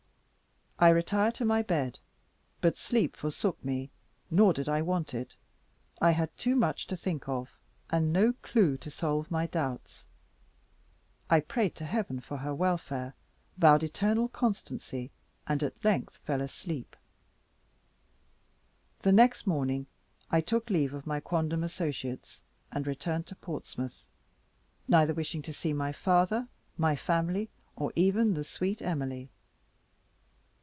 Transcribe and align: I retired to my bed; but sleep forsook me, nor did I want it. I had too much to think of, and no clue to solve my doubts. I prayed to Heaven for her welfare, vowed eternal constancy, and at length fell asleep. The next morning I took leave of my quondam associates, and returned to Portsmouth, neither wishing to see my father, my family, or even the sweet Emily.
I 0.83 0.89
retired 0.89 1.35
to 1.35 1.45
my 1.45 1.61
bed; 1.61 1.99
but 2.59 2.75
sleep 2.75 3.15
forsook 3.15 3.63
me, 3.63 3.91
nor 4.31 4.51
did 4.51 4.67
I 4.67 4.81
want 4.81 5.13
it. 5.13 5.35
I 6.01 6.09
had 6.09 6.35
too 6.39 6.55
much 6.55 6.87
to 6.87 6.97
think 6.97 7.29
of, 7.29 7.55
and 7.91 8.11
no 8.11 8.33
clue 8.41 8.77
to 8.77 8.89
solve 8.89 9.29
my 9.29 9.45
doubts. 9.45 10.07
I 11.29 11.39
prayed 11.39 11.75
to 11.75 11.85
Heaven 11.85 12.19
for 12.19 12.37
her 12.37 12.55
welfare, 12.55 13.13
vowed 13.59 13.83
eternal 13.83 14.27
constancy, 14.27 15.11
and 15.45 15.61
at 15.61 15.85
length 15.85 16.17
fell 16.17 16.41
asleep. 16.41 16.95
The 19.03 19.11
next 19.11 19.45
morning 19.45 19.85
I 20.31 20.41
took 20.41 20.71
leave 20.71 20.95
of 20.95 21.05
my 21.05 21.19
quondam 21.19 21.63
associates, 21.63 22.41
and 22.71 22.87
returned 22.87 23.27
to 23.27 23.35
Portsmouth, 23.35 24.09
neither 24.87 25.13
wishing 25.13 25.43
to 25.43 25.53
see 25.53 25.73
my 25.73 25.91
father, 25.91 26.47
my 26.75 26.95
family, 26.95 27.51
or 27.75 27.93
even 27.95 28.33
the 28.33 28.43
sweet 28.43 28.81
Emily. 28.81 29.29